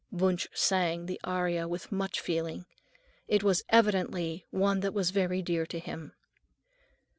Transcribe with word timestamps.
Wunsch 0.09 0.47
sang 0.55 1.05
the 1.05 1.19
aria 1.23 1.67
with 1.67 1.91
much 1.91 2.19
feeling. 2.21 2.65
It 3.27 3.43
was 3.43 3.61
evidently 3.69 4.47
one 4.49 4.79
that 4.79 4.95
was 4.95 5.11
very 5.11 5.43
dear 5.43 5.67
to 5.67 5.77
him. 5.77 6.13